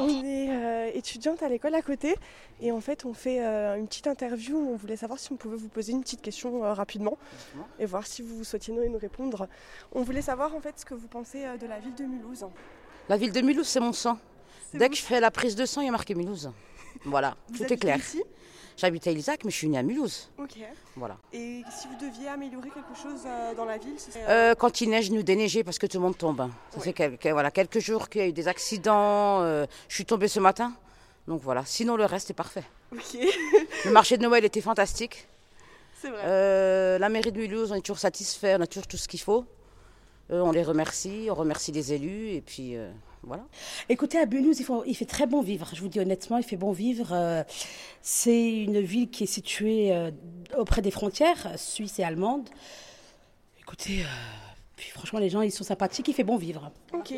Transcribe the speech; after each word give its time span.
On 0.00 0.24
est 0.24 0.48
euh, 0.50 0.90
étudiante 0.94 1.42
à 1.42 1.48
l'école 1.48 1.74
à 1.74 1.82
côté 1.82 2.16
et 2.62 2.72
en 2.72 2.80
fait 2.80 3.04
on 3.04 3.12
fait 3.12 3.44
euh, 3.44 3.76
une 3.76 3.86
petite 3.86 4.06
interview 4.06 4.56
où 4.56 4.70
on 4.72 4.76
voulait 4.76 4.96
savoir 4.96 5.18
si 5.18 5.30
on 5.30 5.36
pouvait 5.36 5.56
vous 5.56 5.68
poser 5.68 5.92
une 5.92 6.00
petite 6.00 6.22
question 6.22 6.64
euh, 6.64 6.72
rapidement 6.72 7.18
et 7.78 7.84
voir 7.84 8.06
si 8.06 8.22
vous 8.22 8.42
souhaitiez 8.42 8.72
nous, 8.72 8.88
nous 8.88 8.98
répondre. 8.98 9.46
On 9.92 10.02
voulait 10.02 10.22
savoir 10.22 10.54
en 10.54 10.60
fait 10.60 10.78
ce 10.78 10.86
que 10.86 10.94
vous 10.94 11.08
pensez 11.08 11.44
de 11.60 11.66
la 11.66 11.78
ville 11.78 11.94
de 11.94 12.04
Mulhouse. 12.04 12.46
La 13.10 13.18
ville 13.18 13.32
de 13.32 13.40
Mulhouse, 13.42 13.66
c'est 13.66 13.80
mon 13.80 13.92
sang. 13.92 14.18
Dès 14.72 14.88
que 14.88 14.96
je 14.96 15.02
fais 15.02 15.20
la 15.20 15.30
prise 15.30 15.54
de 15.54 15.66
sang, 15.66 15.82
il 15.82 15.86
y 15.86 15.88
a 15.88 15.92
marqué 15.92 16.14
Mulhouse. 16.14 16.50
Voilà, 17.04 17.36
Vous 17.48 17.58
tout 17.64 17.72
est 17.72 17.76
clair. 17.76 17.96
Ici? 17.98 18.22
J'habite 18.76 19.06
à 19.06 19.10
Ilzac, 19.10 19.44
mais 19.44 19.50
je 19.50 19.56
suis 19.56 19.68
née 19.68 19.76
à 19.78 19.82
Mulhouse. 19.82 20.30
Ok. 20.38 20.56
Voilà. 20.96 21.18
Et 21.34 21.62
si 21.70 21.86
vous 21.88 21.96
deviez 22.06 22.28
améliorer 22.28 22.70
quelque 22.70 22.94
chose 23.00 23.20
euh, 23.26 23.54
dans 23.54 23.66
la 23.66 23.76
ville, 23.76 23.98
ce 23.98 24.10
serait, 24.10 24.24
Euh, 24.28 24.54
quand 24.54 24.80
il 24.80 24.88
neige, 24.88 25.10
nous 25.10 25.22
déneiger 25.22 25.62
parce 25.64 25.78
que 25.78 25.86
tout 25.86 25.98
le 25.98 26.02
monde 26.04 26.16
tombe. 26.16 26.48
Ça 26.70 26.78
Ouais. 26.78 26.84
fait 26.84 26.92
quelques, 26.94 27.26
voilà, 27.26 27.50
quelques 27.50 27.78
jours 27.80 28.08
qu'il 28.08 28.22
y 28.22 28.24
a 28.24 28.28
eu 28.28 28.32
des 28.32 28.48
accidents. 28.48 29.42
euh, 29.42 29.66
je 29.88 29.94
suis 29.96 30.06
tombée 30.06 30.28
ce 30.28 30.40
matin. 30.40 30.72
Donc 31.28 31.42
voilà, 31.42 31.62
sinon 31.66 31.96
le 31.96 32.06
reste 32.06 32.30
est 32.30 32.34
parfait. 32.34 32.64
Ok, 32.92 33.18
Le 33.84 33.90
marché 33.90 34.16
de 34.16 34.22
Noël 34.22 34.44
était 34.44 34.62
fantastique. 34.62 35.26
c'est 36.00 36.08
vrai. 36.08 36.22
Euh, 36.24 36.98
la 36.98 37.08
mairie 37.10 37.32
de 37.32 37.38
Mulhouse, 37.38 37.72
on 37.72 37.74
est 37.74 37.82
toujours 37.82 37.98
satisfait, 37.98 38.56
on 38.58 38.62
a 38.62 38.66
toujours 38.66 38.86
tout 38.86 38.96
ce 38.96 39.06
qu'il 39.08 39.20
faut. 39.20 39.44
Euh, 40.30 40.40
on 40.42 40.52
les 40.52 40.62
remercie, 40.62 41.26
on 41.30 41.34
remercie 41.34 41.72
les 41.72 41.92
élus 41.92 42.28
et 42.30 42.40
puis 42.40 42.76
euh, 42.76 42.90
voilà. 43.22 43.44
Écoutez, 43.88 44.18
à 44.18 44.26
Mulhouse, 44.26 44.60
il, 44.60 44.64
faut- 44.64 44.84
il 44.86 44.94
fait 44.94 45.04
très 45.04 45.26
bon 45.26 45.40
vivre. 45.42 45.68
Je 45.74 45.80
vous 45.80 45.88
dis 45.88 45.98
honnêtement, 46.00 46.38
il 46.38 46.44
fait 46.44 46.56
bon 46.56 46.72
vivre. 46.72 47.08
Euh, 47.12 47.42
c'est 48.00 48.52
une 48.62 48.80
ville 48.80 49.10
qui 49.10 49.24
est 49.24 49.26
située 49.26 49.92
euh, 49.92 50.10
auprès 50.56 50.82
des 50.82 50.90
frontières 50.92 51.48
suisses 51.56 51.98
et 51.98 52.04
allemandes. 52.04 52.48
Écoutez, 53.60 54.02
euh, 54.02 54.06
puis 54.76 54.90
franchement, 54.90 55.18
les 55.18 55.30
gens, 55.30 55.42
ils 55.42 55.50
sont 55.52 55.64
sympathiques. 55.64 56.06
Il 56.08 56.14
fait 56.14 56.24
bon 56.24 56.36
vivre. 56.36 56.70
Ok. 56.92 57.12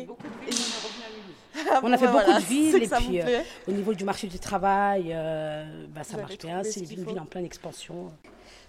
On 1.83 1.91
a 1.91 1.97
fait 1.97 2.07
beaucoup 2.07 2.33
de 2.33 2.45
villes 2.45 2.71
que 2.79 2.83
et 2.83 2.87
puis 3.07 3.21
euh, 3.21 3.41
au 3.67 3.71
niveau 3.71 3.93
du 3.93 4.03
marché 4.03 4.27
du 4.27 4.39
travail, 4.39 5.11
euh, 5.13 5.85
bah, 5.89 6.03
ça 6.03 6.15
Vous 6.15 6.21
marche 6.21 6.37
bien. 6.39 6.63
C'est 6.63 6.79
une 6.81 7.03
faut. 7.03 7.09
ville 7.11 7.19
en 7.19 7.25
pleine 7.25 7.45
expansion. 7.45 8.11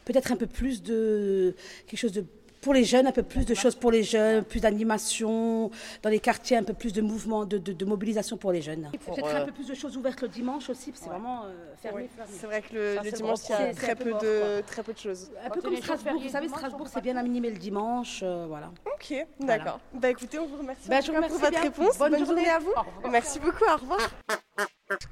Peut-être 0.04 0.32
un 0.32 0.36
peu 0.36 0.46
plus 0.46 0.82
de 0.82 1.56
quelque 1.86 1.98
chose 1.98 2.12
de 2.12 2.26
pour 2.64 2.72
les 2.72 2.84
jeunes, 2.84 3.06
un 3.06 3.12
peu 3.12 3.22
plus 3.22 3.44
de 3.44 3.54
choses 3.54 3.74
pour 3.74 3.90
les 3.92 4.02
jeunes, 4.02 4.42
plus 4.42 4.60
d'animation 4.60 5.70
dans 6.02 6.08
les 6.10 6.18
quartiers, 6.18 6.56
un 6.56 6.62
peu 6.62 6.72
plus 6.72 6.92
de 6.94 7.02
mouvement, 7.02 7.44
de, 7.44 7.58
de- 7.58 7.72
de 7.74 7.84
mobilisation 7.84 8.38
pour 8.38 8.52
les 8.52 8.62
jeunes. 8.62 8.90
Peut-être 9.06 9.34
un 9.36 9.44
peu 9.44 9.52
plus 9.52 9.68
de 9.68 9.74
choses 9.74 9.96
ouvertes 9.98 10.22
le 10.22 10.28
dimanche 10.28 10.70
aussi, 10.70 10.90
c'est 10.94 11.10
vraiment 11.10 11.44
euh, 11.44 11.52
fermé, 11.82 12.02
Ouais, 12.04 12.10
fermé. 12.16 12.30
C'est 12.40 12.46
vrai 12.46 12.62
que 12.62 12.74
le, 12.74 13.10
dimanche, 13.12 13.40
il 13.48 13.52
y 13.52 13.54
a 13.54 13.74
très 13.74 13.94
peu 13.94 14.10
mort, 14.10 14.22
de, 14.22 14.62
très 14.66 14.82
peu 14.82 14.94
de 14.94 14.98
choses. 14.98 15.30
Un 15.44 15.50
peu 15.50 15.60
comme 15.60 15.76
Strasbourg, 15.76 16.20
vous 16.20 16.28
savez, 16.30 16.48
Strasbourg, 16.48 16.88
c'est 16.92 17.02
bien 17.02 17.16
animé 17.18 17.50
le 17.50 17.58
dimanche, 17.58 18.20
euh, 18.22 18.46
voilà. 18.48 18.70
Ok, 18.94 19.14
d'accord. 19.40 19.78
Bah 19.92 20.08
écoutez, 20.08 20.38
on 20.38 20.46
vous 20.46 20.56
remercie 20.56 20.88
Bah, 20.88 21.00
je 21.02 21.08
vous 21.08 21.20
cas 21.20 21.28
pour 21.28 21.36
remercie 21.38 21.40
votre 21.42 21.50
bien. 21.50 21.60
réponse. 21.60 21.98
Bonne 21.98 22.10
Bonne, 22.12 22.24
journée 22.26 22.44
journée. 22.44 22.50
à 22.50 22.58
vous. 22.60 23.10
Merci 23.10 23.38
beaucoup, 23.40 23.64
au 23.70 23.76
revoir. 23.76 24.00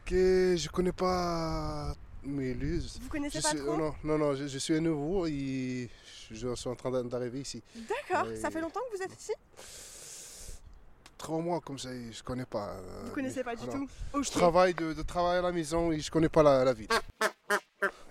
que 0.06 0.54
je 0.56 0.68
connais 0.70 0.92
pas 0.92 1.92
Mulhouse. 2.24 2.98
Vous 3.02 3.08
connaissez 3.08 3.38
Je 3.38 3.42
pas 3.42 3.48
suis, 3.50 3.58
trop 3.58 3.76
non, 3.76 3.94
non, 4.04 4.18
non, 4.18 4.34
je, 4.34 4.46
je 4.46 4.58
suis 4.58 4.80
nouveau 4.80 5.26
et 5.26 5.88
je 6.30 6.54
suis 6.54 6.68
en 6.68 6.74
train 6.76 6.90
d'a- 6.90 7.02
d'arriver 7.02 7.40
ici. 7.40 7.62
D'accord, 7.74 8.26
ça 8.36 8.50
fait 8.50 8.60
longtemps 8.60 8.80
que 8.90 8.96
vous 8.96 9.02
êtes 9.02 9.18
ici? 9.20 9.32
Trois 11.18 11.38
mois 11.40 11.60
comme 11.60 11.78
ça, 11.78 11.92
et 11.94 12.10
je 12.12 12.22
connais 12.22 12.46
pas. 12.46 12.70
euh, 12.70 13.02
Vous 13.04 13.12
connaissez 13.12 13.44
pas 13.44 13.54
du 13.54 13.64
non. 13.66 13.86
tout? 14.12 14.22
Je 14.22 14.30
travaille 14.30 14.74
de, 14.74 14.92
de 14.92 15.02
travail 15.02 15.38
à 15.38 15.42
la 15.42 15.52
maison 15.52 15.92
et 15.92 16.00
je 16.00 16.10
connais 16.10 16.28
pas 16.28 16.42
la, 16.42 16.64
la 16.64 16.72
ville. 16.72 16.88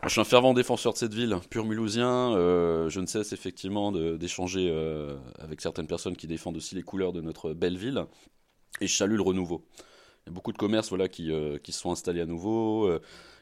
Je 0.04 0.09
suis 0.09 0.22
un 0.22 0.26
fervent 0.26 0.54
défenseur 0.54 0.94
de 0.94 0.98
cette 0.98 1.14
ville, 1.14 1.38
pur 1.50 1.66
mulhousien. 1.66 2.08
Euh, 2.36 2.89
je 2.89 3.00
ne 3.02 3.06
cesse 3.06 3.34
effectivement 3.34 3.92
d'échanger 3.92 4.70
euh, 4.72 5.17
avec 5.39 5.62
certaines 5.62 5.88
personnes 5.88 6.16
qui 6.16 6.28
défendent 6.28 6.58
aussi 6.58 6.73
les 6.76 6.84
couleurs 6.84 7.12
de 7.14 7.22
notre 7.22 7.54
belle 7.54 7.78
ville. 7.78 8.06
Et 8.80 8.88
je 8.88 8.95
salue 8.95 9.16
le 9.16 9.22
renouveau. 9.22 9.64
Il 10.26 10.30
y 10.30 10.32
a 10.32 10.34
beaucoup 10.34 10.52
de 10.54 10.58
commerces 10.58 10.89
voilà, 10.89 11.08
qui, 11.09 11.32
euh, 11.32 11.58
qui 11.58 11.72
se 11.73 11.80
sont 11.82 11.92
installés 11.92 12.22
à 12.22 12.26
nouveau. 12.26 12.89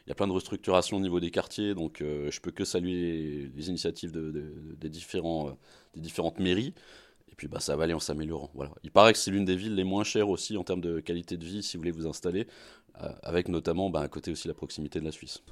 Il 0.06 0.10
y 0.10 0.12
a 0.12 0.14
plein 0.14 0.26
de 0.26 0.32
restructurations 0.32 0.96
au 0.96 1.00
niveau 1.00 1.20
des 1.20 1.30
quartiers. 1.30 1.74
Donc 1.74 2.00
euh, 2.00 2.30
je 2.30 2.40
peux 2.40 2.50
que 2.50 2.64
saluer 2.64 3.50
les, 3.54 3.68
initiatives 3.68 4.12
de- 4.12 4.30
de- 4.30 4.52
des, 4.80 4.88
différents, 4.88 5.48
euh, 5.48 5.52
des 5.94 6.00
différentes 6.00 6.38
mairies. 6.40 6.74
Et 7.30 7.34
puis 7.36 7.48
bah, 7.48 7.60
ça 7.60 7.76
va 7.76 7.84
aller 7.84 7.94
en 7.94 8.00
s'améliorant. 8.00 8.50
Voilà. 8.54 8.72
Il 8.82 8.90
paraît 8.90 9.12
que 9.12 9.18
c'est 9.18 9.30
l'une 9.30 9.44
des 9.44 9.56
villes 9.56 9.74
les 9.74 9.84
moins 9.84 10.04
chères 10.04 10.28
aussi 10.28 10.56
en 10.56 10.64
termes 10.64 10.80
de 10.80 11.00
qualité 11.00 11.36
de 11.36 11.44
vie 11.44 11.62
si 11.62 11.76
vous 11.76 11.80
voulez 11.82 11.90
vous 11.92 12.06
installer. 12.06 12.46
euh, 13.02 13.08
avec 13.22 13.48
notamment 13.48 13.88
bah, 13.90 14.00
à 14.00 14.08
côté 14.08 14.30
aussi 14.32 14.48
la 14.48 14.54
proximité 14.54 15.00
de 15.00 15.04
la 15.04 15.12
Suisse. 15.12 15.42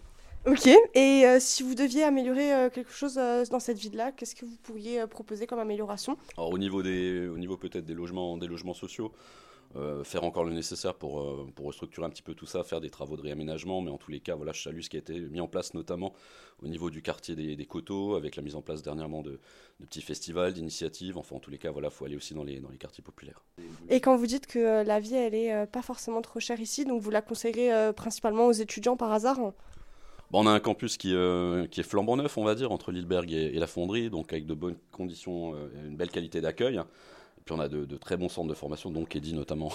Ok, 0.47 0.67
et 0.95 1.27
euh, 1.27 1.39
si 1.41 1.63
vous 1.63 1.75
deviez 1.75 2.05
améliorer 2.05 2.69
quelque 2.73 2.93
chose 2.93 3.15
dans 3.15 3.61
cette 3.61 3.79
ville-là, 3.79 4.13
qu'est-ce 4.13 4.35
que 4.35 4.45
vous 4.47 4.57
pourriez 4.63 5.07
proposer 5.07 5.47
comme 5.47 5.59
amélioration? 5.59 6.17
Alors 6.37 6.51
au 6.53 6.59
niveau 6.59 6.83
des, 6.83 7.27
au 7.29 7.39
niveau 7.39 7.57
peut-être 7.57 7.85
des 7.85 7.95
logements, 7.95 8.37
des 8.39 8.47
logements 8.47 8.75
sociaux, 8.75 9.13
euh, 9.77 10.03
faire 10.05 10.25
encore 10.25 10.45
le 10.45 10.53
nécessaire 10.53 10.95
pour, 10.95 11.21
euh, 11.21 11.47
pour 11.55 11.67
restructurer 11.67 12.07
un 12.07 12.11
petit 12.11 12.23
peu 12.23 12.35
tout 12.35 12.47
ça, 12.47 12.65
faire 12.65 12.81
des 12.81 12.91
travaux 12.91 13.17
de 13.17 13.23
réaménagement, 13.23 13.81
mais 13.83 13.91
en 13.91 13.99
tous 13.99 14.11
les 14.11 14.21
cas, 14.21 14.35
voilà, 14.35 14.53
je 14.53 14.63
salue 14.63 14.81
ce 14.81 14.89
qui 14.89 14.97
a 14.97 15.01
été 15.01 15.21
mis 15.21 15.41
en 15.41 15.49
place 15.49 15.75
notamment 15.75 16.15
au 16.63 16.69
niveau 16.69 16.91
du 16.91 17.03
quartier 17.03 17.37
des, 17.37 17.55
des 17.55 17.67
coteaux, 17.67 18.15
avec 18.15 18.37
la 18.37 18.43
mise 18.43 18.55
en 18.55 18.63
place 18.63 18.83
dernièrement 18.83 19.23
de, 19.23 19.39
de 19.81 19.87
petits 19.87 20.03
festivals, 20.03 20.53
d'initiatives. 20.53 21.19
Enfin, 21.19 21.37
en 21.37 21.41
tous 21.41 21.51
les 21.51 21.59
cas, 21.59 21.71
voilà, 21.71 21.91
faut 21.91 22.05
aller 22.05 22.17
aussi 22.17 22.35
dans 22.35 22.45
les, 22.45 22.61
dans 22.61 22.71
les 22.71 22.79
quartiers 22.79 23.05
populaires. 23.05 23.45
Et 23.89 24.01
quand 24.01 24.17
vous 24.17 24.27
dites 24.27 24.47
que 24.47 24.59
euh, 24.59 24.85
la 24.85 25.01
vie, 25.01 25.15
elle 25.15 25.35
est 25.35 25.67
pas 25.67 25.83
forcément 25.83 26.23
trop 26.23 26.41
chère 26.41 26.61
ici, 26.61 26.85
donc 26.85 27.01
vous 27.03 27.11
la 27.11 27.23
conseillerez 27.23 27.93
principalement 27.93 28.47
aux 28.47 28.53
étudiants 28.53 28.97
par 28.97 29.13
hasard? 29.13 29.39
Bon, 30.31 30.45
on 30.45 30.47
a 30.47 30.51
un 30.51 30.61
campus 30.61 30.99
qui, 30.99 31.15
euh, 31.15 31.67
qui 31.69 31.81
est 31.81 31.85
flambant 31.85 32.17
neuf, 32.17 32.37
on 32.37 32.45
va 32.45 32.55
dire, 32.55 32.71
entre 32.71 32.93
Lilleberg 32.93 33.33
et, 33.33 33.47
et 33.47 33.59
la 33.59 33.67
Fonderie, 33.67 34.11
donc 34.11 34.31
avec 34.31 34.45
de 34.45 34.53
bonnes 34.53 34.77
conditions, 34.93 35.55
euh, 35.55 35.71
et 35.75 35.87
une 35.87 35.97
belle 35.97 36.11
qualité 36.11 36.43
d'accueil. 36.43 36.81
Puis 37.49 37.57
on 37.57 37.61
a 37.61 37.69
de, 37.69 37.87
de 37.87 37.97
très 37.97 38.19
bons 38.19 38.29
centres 38.29 38.49
de 38.49 38.53
formation, 38.53 38.91
donc 38.91 39.17
Eddy 39.17 39.33
notamment. 39.33 39.73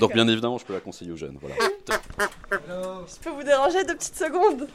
Donc 0.00 0.14
bien 0.14 0.26
évidemment, 0.26 0.58
je 0.58 0.64
peux 0.64 0.72
la 0.72 0.80
conseiller 0.80 1.12
aux 1.12 1.16
jeunes. 1.16 1.38
Voilà. 1.40 1.54
Je 2.50 3.22
peux 3.22 3.30
vous 3.30 3.44
déranger 3.44 3.84
deux 3.84 3.94
petites 3.94 4.16
secondes 4.16 4.66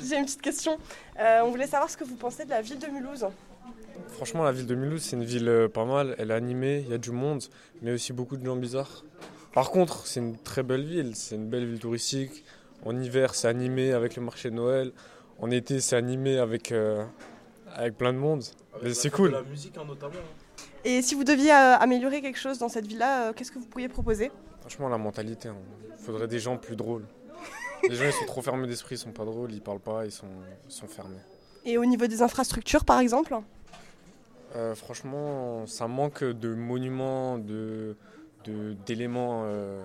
J'ai 0.00 0.16
une 0.16 0.24
petite 0.24 0.42
question. 0.42 0.78
Euh, 1.18 1.40
on 1.42 1.50
voulait 1.50 1.66
savoir 1.66 1.90
ce 1.90 1.96
que 1.96 2.04
vous 2.04 2.14
pensez 2.14 2.44
de 2.44 2.50
la 2.50 2.62
ville 2.62 2.78
de 2.78 2.86
Mulhouse. 2.86 3.26
Franchement, 4.10 4.44
la 4.44 4.52
ville 4.52 4.66
de 4.66 4.74
Mulhouse, 4.76 5.02
c'est 5.02 5.16
une 5.16 5.24
ville 5.24 5.48
euh, 5.48 5.68
pas 5.68 5.84
mal. 5.84 6.14
Elle 6.18 6.30
est 6.30 6.34
animée, 6.34 6.84
il 6.86 6.90
y 6.90 6.94
a 6.94 6.98
du 6.98 7.10
monde, 7.10 7.42
mais 7.82 7.92
aussi 7.92 8.12
beaucoup 8.12 8.36
de 8.36 8.46
gens 8.46 8.54
bizarres. 8.54 9.04
Par 9.52 9.70
contre, 9.72 10.06
c'est 10.06 10.20
une 10.20 10.36
très 10.36 10.62
belle 10.62 10.84
ville. 10.84 11.16
C'est 11.16 11.34
une 11.34 11.48
belle 11.48 11.66
ville 11.66 11.80
touristique. 11.80 12.44
En 12.84 12.96
hiver, 12.96 13.34
c'est 13.34 13.48
animé 13.48 13.92
avec 13.92 14.14
le 14.14 14.22
marché 14.22 14.50
de 14.50 14.54
Noël. 14.54 14.92
En 15.40 15.50
été, 15.50 15.80
c'est 15.80 15.96
animé 15.96 16.38
avec, 16.38 16.70
euh, 16.70 17.04
avec 17.74 17.96
plein 17.96 18.12
de 18.12 18.18
monde. 18.18 18.44
Mais 18.80 18.94
c'est 18.94 19.10
cool. 19.10 19.32
La 19.32 19.42
musique 19.42 19.76
hein, 19.76 19.84
notamment. 19.86 20.20
Et 20.84 21.00
si 21.02 21.14
vous 21.14 21.24
deviez 21.24 21.50
euh, 21.52 21.76
améliorer 21.78 22.20
quelque 22.20 22.38
chose 22.38 22.58
dans 22.58 22.68
cette 22.68 22.86
ville-là, 22.86 23.28
euh, 23.28 23.32
qu'est-ce 23.32 23.50
que 23.50 23.58
vous 23.58 23.66
pourriez 23.66 23.88
proposer? 23.88 24.30
Franchement, 24.60 24.88
la 24.88 24.98
mentalité, 24.98 25.48
il 25.98 26.04
faudrait 26.04 26.28
des 26.28 26.38
gens 26.38 26.56
plus 26.56 26.76
drôles. 26.76 27.04
Les 27.88 27.94
gens, 27.94 28.04
ils 28.06 28.12
sont 28.12 28.24
trop 28.26 28.42
fermés 28.42 28.66
d'esprit, 28.66 28.94
ils 28.94 28.98
sont 28.98 29.12
pas 29.12 29.24
drôles, 29.24 29.52
ils 29.52 29.60
parlent 29.60 29.80
pas, 29.80 30.04
ils 30.06 30.12
sont, 30.12 30.26
ils 30.68 30.72
sont 30.72 30.86
fermés. 30.86 31.16
Et 31.64 31.78
au 31.78 31.84
niveau 31.84 32.06
des 32.06 32.22
infrastructures, 32.22 32.84
par 32.84 32.98
exemple? 32.98 33.34
Euh, 34.56 34.74
franchement, 34.74 35.66
ça 35.66 35.88
manque 35.88 36.22
de 36.24 36.54
monuments, 36.54 37.38
de 37.38 37.96
de- 38.44 38.76
d'éléments 38.84 39.44
euh, 39.46 39.82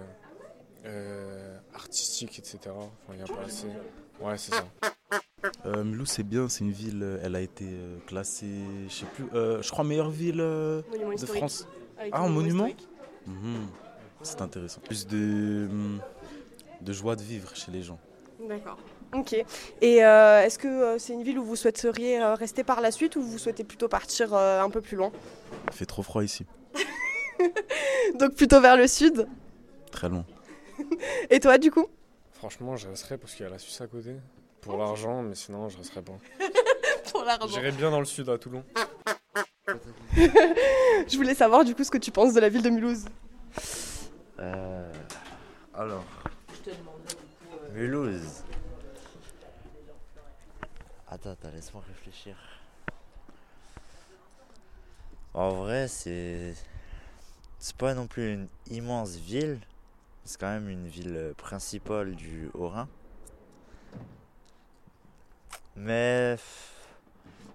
euh, 0.86 1.58
artistiques, 1.74 2.38
etc. 2.40 2.60
Enfin, 2.68 3.14
il 3.14 3.20
y 3.20 3.24
a 3.24 3.26
pas 3.26 3.46
assez. 3.46 3.68
Ouais, 4.22 4.38
c'est 4.38 4.54
ça. 4.54 4.66
Euh, 5.66 5.84
Mulhouse, 5.84 6.10
c'est 6.10 6.24
bien, 6.24 6.50
c'est 6.50 6.64
une 6.64 6.72
ville, 6.72 7.02
euh, 7.02 7.20
elle 7.24 7.36
a 7.36 7.42
été 7.42 7.66
euh, 7.66 7.98
classée, 8.08 8.46
je 8.88 8.94
sais 8.94 9.06
plus, 9.06 9.26
euh, 9.34 9.62
je 9.62 9.72
crois 9.72 9.84
meilleure 9.84 10.10
ville 10.10 10.42
euh, 10.42 10.82
Monument 10.92 11.12
de. 11.16 11.26
France. 11.26 11.68
Avec 11.98 12.14
Ah, 12.14 12.22
un 12.24 12.30
monument. 12.30 12.68
Mhm. 13.26 13.68
C'est 14.22 14.42
intéressant. 14.42 14.82
Plus 14.82 15.08
de, 15.08 15.68
hum, 15.70 16.00
de 16.82 16.94
joie 16.94 17.16
de 17.16 17.22
vivre 17.22 17.56
chez 17.56 17.72
les 17.72 17.82
gens. 17.82 18.00
D'accord. 18.48 18.78
Ok. 19.14 19.34
Et 19.82 20.04
euh, 20.04 20.42
est-ce 20.44 20.60
que 20.60 20.98
c'est 20.98 21.14
une 21.14 21.24
ville 21.24 21.40
où 21.40 21.44
vous 21.44 21.56
souhaiteriez 21.56 22.24
rester 22.36 22.64
par 22.64 22.80
la 22.82 22.92
suite 22.92 23.16
ou 23.16 23.22
vous 23.22 23.38
souhaitez 23.38 23.64
plutôt 23.64 23.88
partir 23.88 24.34
euh, 24.34 24.62
un 24.62 24.70
peu 24.70 24.82
plus 24.82 24.98
loin? 24.98 25.12
Il 25.68 25.74
fait 25.74 25.86
trop 25.86 26.04
froid 26.04 26.24
ici, 26.24 26.46
Donc 28.20 28.36
plutôt 28.36 28.60
vers 28.62 28.78
le 28.78 28.88
sud? 28.88 29.28
Très 29.92 30.10
loin. 30.10 30.26
Et 31.30 31.40
toi, 31.40 31.58
du 31.58 31.72
coup? 31.72 31.86
Franchement, 32.34 32.76
je 32.78 32.88
resterai 32.88 33.18
parce 33.18 33.34
qu'il 33.34 33.46
y 33.46 33.48
a 33.48 33.52
la 33.52 33.60
Suisse 33.60 33.80
à 33.82 33.88
côté. 33.88 34.16
Pour 34.62 34.78
l'argent, 34.78 35.22
mais 35.24 35.36
sinon, 35.36 35.70
je 35.70 35.78
resterai 35.78 36.02
pas. 36.02 36.18
Pour 37.12 37.24
l'argent. 37.24 37.48
J'irai 37.48 37.72
bien 37.72 37.92
dans 37.92 38.00
le 38.00 38.06
sud, 38.06 38.30
à 38.30 38.38
Toulon. 38.38 38.64
Je 41.08 41.16
voulais 41.16 41.36
savoir 41.36 41.64
du 41.64 41.76
coup 41.76 41.84
ce 41.84 41.92
que 41.92 41.98
tu 41.98 42.12
penses 42.12 42.34
de 42.34 42.40
la 42.40 42.50
ville 42.50 42.62
de 42.62 42.70
Mulhouse. 42.70 43.06
Euh, 44.40 44.92
alors. 45.74 46.04
Mulhouse. 47.74 48.44
Attends, 51.08 51.32
attends, 51.32 51.52
laisse-moi 51.52 51.84
réfléchir. 51.88 52.36
En 55.34 55.50
vrai, 55.52 55.88
c'est. 55.88 56.54
C'est 57.60 57.76
pas 57.76 57.94
non 57.94 58.08
plus 58.08 58.34
une 58.34 58.48
immense 58.72 59.16
ville. 59.16 59.60
C'est 60.24 60.40
quand 60.40 60.48
même 60.48 60.70
une 60.70 60.88
ville 60.88 61.16
euh, 61.16 61.34
principale 61.34 62.16
du 62.16 62.50
Haut-Rhin. 62.54 62.88
Mais. 65.80 66.36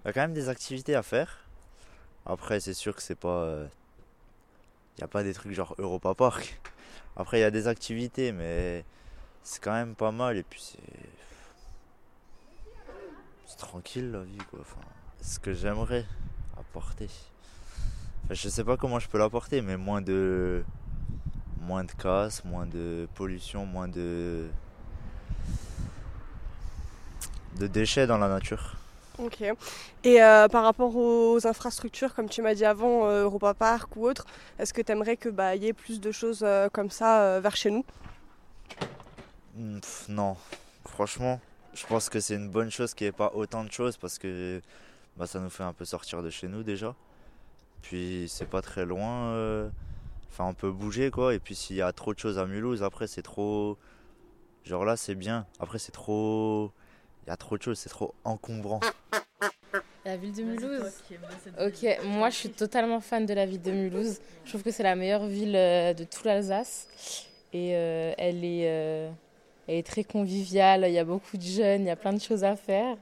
Il 0.03 0.07
y 0.07 0.09
a 0.09 0.13
quand 0.13 0.21
même 0.21 0.33
des 0.33 0.49
activités 0.49 0.95
à 0.95 1.03
faire. 1.03 1.47
Après, 2.25 2.59
c'est 2.59 2.73
sûr 2.73 2.95
que 2.95 3.01
c'est 3.01 3.15
pas. 3.15 3.67
Il 4.97 4.99
n'y 4.99 5.03
a 5.03 5.07
pas 5.07 5.23
des 5.23 5.33
trucs 5.33 5.53
genre 5.53 5.75
Europa 5.77 6.13
Park. 6.15 6.59
Après, 7.15 7.37
il 7.39 7.41
y 7.41 7.45
a 7.45 7.51
des 7.51 7.67
activités, 7.67 8.31
mais 8.31 8.83
c'est 9.43 9.61
quand 9.63 9.73
même 9.73 9.95
pas 9.95 10.11
mal. 10.11 10.37
Et 10.37 10.43
puis, 10.43 10.61
c'est. 10.61 10.79
C'est 13.45 13.57
tranquille 13.57 14.11
la 14.11 14.23
vie, 14.23 14.37
quoi. 14.49 14.59
Enfin, 14.61 14.81
ce 15.21 15.39
que 15.39 15.53
j'aimerais 15.53 16.05
apporter. 16.57 17.09
Enfin, 18.25 18.33
je 18.33 18.49
sais 18.49 18.63
pas 18.63 18.75
comment 18.75 18.99
je 18.99 19.07
peux 19.07 19.19
l'apporter, 19.19 19.61
mais 19.61 19.77
moins 19.77 20.01
de. 20.01 20.63
Moins 21.61 21.83
de 21.83 21.91
casse, 21.91 22.43
moins 22.43 22.65
de 22.65 23.07
pollution, 23.15 23.65
moins 23.65 23.87
de. 23.87 24.49
De 27.55 27.67
déchets 27.67 28.07
dans 28.07 28.17
la 28.17 28.27
nature. 28.27 28.75
Ok. 29.17 29.41
Et 30.03 30.21
euh, 30.21 30.47
par 30.49 30.63
rapport 30.63 30.95
aux 30.95 31.47
infrastructures, 31.47 32.13
comme 32.13 32.27
tu 32.27 32.41
m'as 32.41 32.53
dit 32.53 32.65
avant, 32.65 33.07
euh, 33.07 33.23
Europa 33.23 33.53
Park 33.53 33.95
ou 33.95 34.05
autre, 34.07 34.25
est-ce 34.59 34.73
que 34.73 34.81
tu 34.81 34.91
aimerais 34.91 35.15
qu'il 35.15 35.31
bah, 35.31 35.55
y 35.55 35.67
ait 35.67 35.73
plus 35.73 36.01
de 36.01 36.11
choses 36.11 36.41
euh, 36.43 36.67
comme 36.69 36.89
ça 36.89 37.21
euh, 37.21 37.39
vers 37.39 37.55
chez 37.55 37.71
nous? 37.71 37.85
Hmm, 39.55 39.79
pff, 39.79 40.05
non, 40.09 40.35
franchement, 40.85 41.39
je 41.73 41.85
pense 41.85 42.09
que 42.09 42.19
c'est 42.19 42.35
une 42.35 42.49
bonne 42.49 42.69
chose 42.69 42.93
qu'il 42.93 43.05
n'y 43.05 43.09
ait 43.09 43.13
pas 43.13 43.31
autant 43.33 43.63
de 43.63 43.71
choses 43.71 43.95
parce 43.95 44.19
que 44.19 44.61
bah, 45.15 45.27
ça 45.27 45.39
nous 45.39 45.49
fait 45.49 45.63
un 45.63 45.73
peu 45.73 45.85
sortir 45.85 46.21
de 46.21 46.29
chez 46.29 46.49
nous 46.49 46.63
déjà. 46.63 46.93
Puis 47.81 48.25
c'est 48.27 48.49
pas 48.49 48.61
très 48.61 48.83
loin, 48.83 49.69
enfin 50.31 50.45
on 50.45 50.55
peut 50.55 50.71
bouger 50.71 51.11
quoi. 51.11 51.35
Et 51.35 51.39
puis 51.39 51.53
s'il 51.53 51.75
y 51.75 51.83
a 51.83 51.93
trop 51.93 52.15
de 52.15 52.19
choses 52.19 52.39
à 52.39 52.47
Mulhouse, 52.47 52.81
après 52.81 53.05
c'est 53.05 53.21
trop. 53.21 53.77
Genre 54.63 54.83
là 54.83 54.97
c'est 54.97 55.13
bien, 55.13 55.45
après 55.59 55.77
c'est 55.77 55.91
trop. 55.91 56.71
Il 57.25 57.29
y 57.29 57.33
a 57.33 57.37
trop 57.37 57.57
de 57.57 57.63
choses, 57.63 57.79
c'est 57.79 57.89
trop 57.89 58.13
encombrant. 58.23 58.79
La 60.05 60.17
ville 60.17 60.33
de 60.33 60.43
Mulhouse. 60.43 60.93
Ok, 61.59 61.97
moi 62.03 62.29
je 62.29 62.35
suis 62.35 62.49
totalement 62.49 62.99
fan 62.99 63.25
de 63.25 63.33
la 63.33 63.47
ville 63.47 63.61
de 63.61 63.71
Mulhouse. 63.71 64.19
Je 64.43 64.49
trouve 64.49 64.61
que 64.61 64.69
c'est 64.69 64.83
la 64.83 64.95
meilleure 64.95 65.25
ville 65.25 65.55
euh, 65.55 65.93
de 65.93 66.03
tout 66.03 66.23
l'Alsace. 66.23 66.87
Et 67.51 67.75
euh, 67.75 68.13
elle, 68.17 68.45
est, 68.45 68.67
euh, 68.67 69.09
elle 69.67 69.75
est 69.77 69.87
très 69.87 70.03
conviviale, 70.03 70.85
il 70.87 70.93
y 70.93 70.99
a 70.99 71.05
beaucoup 71.05 71.37
de 71.37 71.41
jeunes, 71.41 71.81
il 71.81 71.87
y 71.87 71.89
a 71.89 71.95
plein 71.95 72.13
de 72.13 72.21
choses 72.21 72.43
à 72.43 72.55
faire. 72.55 72.95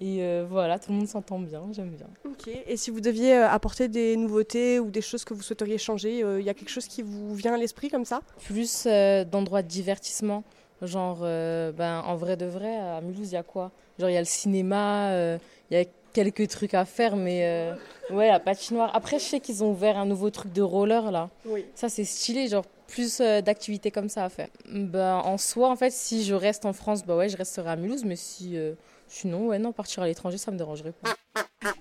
Et 0.00 0.18
euh, 0.20 0.46
voilà, 0.48 0.78
tout 0.78 0.92
le 0.92 0.98
monde 0.98 1.08
s'entend 1.08 1.38
bien, 1.38 1.62
j'aime 1.72 1.88
bien. 1.88 2.06
Ok. 2.24 2.48
Et 2.66 2.76
si 2.76 2.90
vous 2.90 3.00
deviez 3.00 3.34
apporter 3.34 3.88
des 3.88 4.14
nouveautés 4.16 4.78
ou 4.78 4.90
des 4.90 5.00
choses 5.00 5.24
que 5.24 5.32
vous 5.34 5.42
souhaiteriez 5.42 5.78
changer, 5.78 6.18
il 6.18 6.44
y 6.44 6.50
a 6.50 6.54
quelque 6.54 6.68
chose 6.68 6.86
qui 6.86 7.02
vous 7.02 7.34
vient 7.34 7.54
à 7.54 7.56
l'esprit 7.56 7.88
comme 7.88 8.04
ça? 8.04 8.20
Plus 8.44 8.84
euh, 8.86 9.24
d'endroits 9.24 9.62
de 9.62 9.68
divertissement. 9.68 10.44
Genre, 10.82 11.20
euh, 11.22 11.72
ben, 11.72 12.02
en 12.06 12.16
vrai 12.16 12.36
de 12.36 12.46
vrai, 12.46 12.76
à 12.76 13.00
Mulhouse, 13.00 13.30
il 13.30 13.34
y 13.34 13.38
a 13.38 13.42
quoi? 13.42 13.70
Genre, 13.98 14.10
il 14.10 14.14
y 14.14 14.16
a 14.16 14.20
le 14.20 14.26
cinéma, 14.26 15.10
euh, 15.10 15.38
il 15.70 15.78
y 15.78 15.80
a 15.80 15.84
quelques 16.12 16.48
trucs 16.48 16.74
à 16.74 16.84
faire, 16.84 17.16
mais 17.16 17.44
euh, 17.44 17.74
ouais, 18.10 18.28
la 18.28 18.40
patinoire. 18.40 18.94
Après, 18.94 19.18
je 19.18 19.24
sais 19.24 19.40
qu'ils 19.40 19.64
ont 19.64 19.70
ouvert 19.70 19.98
un 19.98 20.06
nouveau 20.06 20.30
truc 20.30 20.52
de 20.52 20.62
roller 20.62 21.10
là. 21.10 21.30
Oui. 21.46 21.64
Ça, 21.74 21.88
c'est 21.88 22.04
stylé, 22.04 22.48
genre 22.48 22.64
plus 22.86 23.20
euh, 23.20 23.40
d'activités 23.40 23.90
comme 23.90 24.08
ça 24.08 24.24
à 24.24 24.28
faire. 24.28 24.48
Ben, 24.70 25.16
en 25.16 25.38
soi, 25.38 25.68
en 25.70 25.76
fait, 25.76 25.90
si 25.90 26.24
je 26.24 26.34
reste 26.34 26.64
en 26.66 26.72
France, 26.72 27.04
bah 27.04 27.16
ouais, 27.16 27.28
je 27.28 27.36
resterai 27.36 27.70
à 27.70 27.76
Mulhouse, 27.76 28.04
mais 28.04 28.16
si, 28.16 28.56
euh, 28.56 28.74
sinon, 29.08 29.48
ouais, 29.48 29.58
non, 29.58 29.72
partir 29.72 30.02
à 30.02 30.06
l'étranger, 30.06 30.38
ça 30.38 30.50
me 30.50 30.56
dérangerait 30.56 30.92
pas. 30.92 31.14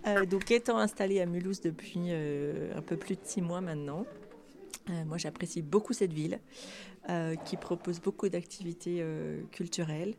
Euh, 0.07 0.25
donc, 0.25 0.51
étant 0.51 0.77
installée 0.77 1.21
à 1.21 1.25
Mulhouse 1.25 1.61
depuis 1.61 2.07
euh, 2.09 2.75
un 2.75 2.81
peu 2.81 2.97
plus 2.97 3.15
de 3.15 3.21
six 3.23 3.41
mois 3.41 3.61
maintenant, 3.61 3.99
euh, 4.01 4.24
moi 5.05 5.17
j'apprécie 5.17 5.61
beaucoup 5.61 5.93
cette 5.93 6.13
ville 6.13 6.39
euh, 7.09 7.35
qui 7.35 7.57
propose 7.57 7.99
beaucoup 7.99 8.29
d'activités 8.29 8.97
euh, 8.99 9.41
culturelles, 9.51 10.15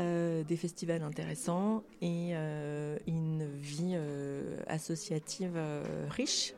euh, 0.00 0.42
des 0.42 0.56
festivals 0.56 1.02
intéressants 1.02 1.84
et 2.02 2.30
euh, 2.32 2.98
une 3.06 3.46
vie 3.54 3.92
euh, 3.94 4.58
associative 4.66 5.52
euh, 5.56 5.84
riche. 6.10 6.54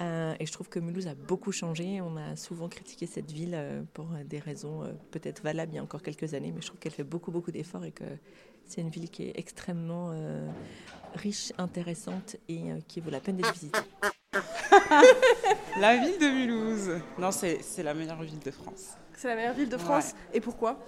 Euh, 0.00 0.34
et 0.40 0.46
je 0.46 0.52
trouve 0.52 0.68
que 0.68 0.80
Mulhouse 0.80 1.06
a 1.06 1.14
beaucoup 1.14 1.52
changé. 1.52 2.00
On 2.00 2.16
a 2.16 2.34
souvent 2.34 2.68
critiqué 2.68 3.06
cette 3.06 3.30
ville 3.30 3.54
euh, 3.54 3.82
pour 3.94 4.06
euh, 4.12 4.24
des 4.24 4.40
raisons 4.40 4.82
euh, 4.82 4.92
peut-être 5.12 5.42
valables 5.44 5.72
il 5.72 5.76
y 5.76 5.78
a 5.78 5.82
encore 5.82 6.02
quelques 6.02 6.34
années, 6.34 6.50
mais 6.52 6.60
je 6.60 6.66
trouve 6.66 6.80
qu'elle 6.80 6.92
fait 6.92 7.04
beaucoup, 7.04 7.30
beaucoup 7.30 7.52
d'efforts 7.52 7.84
et 7.84 7.92
que 7.92 8.04
c'est 8.64 8.80
une 8.80 8.90
ville 8.90 9.10
qui 9.10 9.22
est 9.24 9.38
extrêmement 9.38 10.10
euh, 10.12 10.48
riche, 11.14 11.52
intéressante 11.58 12.34
et 12.48 12.72
euh, 12.72 12.80
qui 12.88 13.00
vaut 13.00 13.10
la 13.10 13.20
peine 13.20 13.36
d'être 13.36 13.52
visitée. 13.52 13.78
La 15.80 15.96
ville 15.96 16.18
de 16.18 16.26
Mulhouse. 16.28 16.90
Non, 17.18 17.30
c'est 17.32 17.60
la 17.82 17.94
meilleure 17.94 18.22
ville 18.22 18.38
de 18.38 18.50
France. 18.50 18.94
C'est 19.16 19.28
la 19.28 19.36
meilleure 19.36 19.54
ville 19.54 19.68
de 19.68 19.76
France. 19.78 20.12
Et 20.32 20.40
pourquoi? 20.40 20.78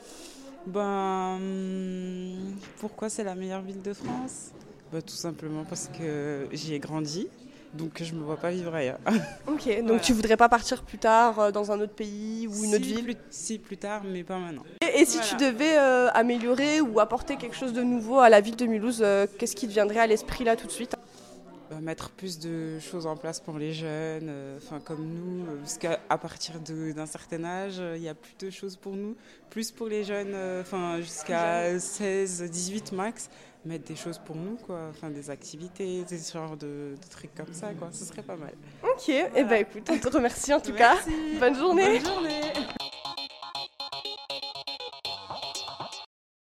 Ben, 0.67 1.37
hum, 1.41 2.55
pourquoi 2.79 3.09
c'est 3.09 3.25
la 3.25 3.35
meilleure 3.35 3.63
ville 3.63 3.81
de 3.83 3.93
France? 3.95 4.51
Ben, 4.93 5.01
Tout 5.03 5.15
simplement 5.15 5.65
parce 5.65 5.89
que 5.99 6.47
j'y 6.53 6.75
ai 6.75 6.79
grandi, 6.79 7.27
donc 7.73 8.03
je 8.03 8.13
me 8.15 8.23
vois 8.23 8.37
pas 8.37 8.51
vivre 8.51 8.75
ailleurs. 8.75 8.99
Ok. 9.47 9.67
Donc 9.79 9.87
Voilà. 9.87 10.01
tu 10.01 10.13
voudrais 10.13 10.37
pas 10.37 10.49
partir 10.51 10.83
plus 10.83 10.99
tard 10.99 11.39
euh, 11.41 11.51
dans 11.51 11.73
un 11.73 11.81
autre 11.81 11.95
pays 11.95 12.47
ou 12.47 12.65
une 12.65 12.75
autre 12.75 12.85
ville? 12.85 13.03
plus, 13.03 13.17
Si, 13.31 13.59
plus 13.59 13.79
tard, 13.79 14.03
mais 14.05 14.23
pas 14.23 14.39
maintenant. 14.39 14.63
Et, 14.83 15.01
et 15.01 15.07
si 15.07 15.19
tu 15.21 15.37
devais 15.37 15.79
euh, 15.79 16.11
améliorer 16.13 16.81
ou 16.83 17.01
apporter 17.01 17.37
quelque 17.37 17.57
chose 17.57 17.73
de 17.73 17.83
nouveau 17.83 18.19
à 18.19 18.29
la 18.29 18.41
ville 18.43 18.57
de 18.57 18.67
Mulhouse, 18.67 19.01
euh, 19.03 19.27
qu'est-ce 19.39 19.57
qui 19.57 19.67
te 19.67 19.73
viendrait 19.73 20.01
à 20.01 20.07
l'esprit 20.07 20.45
là 20.45 20.55
tout 20.55 20.67
de 20.67 20.73
suite? 20.73 20.95
Ben, 21.71 21.81
mettre 21.83 22.09
plus 22.11 22.39
de 22.39 22.79
choses 22.79 23.07
en 23.07 23.15
place 23.15 23.41
pour 23.41 23.59
les 23.59 23.75
jeunes, 23.75 24.29
euh, 24.31 24.57
enfin 24.57 24.81
comme 24.81 25.05
nous, 25.05 25.45
euh, 25.45 25.57
parce 25.59 25.77
qu'à 25.77 26.01
à 26.09 26.17
partir 26.17 26.55
d'un 26.61 27.05
certain 27.05 27.45
âge, 27.45 27.75
euh, 27.79 27.95
il 27.99 28.03
y 28.03 28.09
a 28.09 28.15
plus 28.15 28.35
de 28.39 28.49
choses 28.49 28.77
pour 28.77 28.95
nous, 28.95 29.17
plus 29.51 29.71
pour 29.71 29.87
les 29.87 30.03
jeunes, 30.03 30.33
euh, 30.33 30.63
enfin 30.63 30.99
jusqu'à 31.03 31.79
16, 31.79 32.45
18 32.51 32.93
max, 32.93 33.29
mettre 33.67 33.85
des 33.87 33.97
choses 33.97 34.19
pour 34.19 34.37
nous, 34.37 34.57
quoi, 34.67 34.89
enfin 34.89 35.11
des 35.11 35.29
activités, 35.29 36.05
des 36.05 36.19
genres 36.33 36.57
de, 36.57 36.95
de 36.95 37.09
trucs 37.11 37.35
comme 37.35 37.53
ça, 37.53 37.75
quoi, 37.75 37.89
ce 37.93 38.07
serait 38.07 38.23
pas 38.23 38.37
mal. 38.37 38.55
Ok. 38.83 39.11
Et 39.11 39.45
ben 39.45 39.61
écoute, 39.61 39.91
on 39.91 39.99
te 39.99 40.09
remercie 40.09 40.55
en 40.55 40.61
tout 40.61 40.73
cas. 40.75 40.97
Bonne 41.39 41.55
journée. 41.55 41.99
Bonne 41.99 42.07
journée. 42.07 42.41